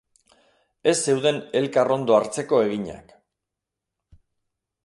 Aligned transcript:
Ez 0.91 0.93
zeuden 1.11 1.37
elkar 1.61 1.93
ondo 1.97 2.17
hartzeko 2.21 2.63
eginak. 2.71 3.15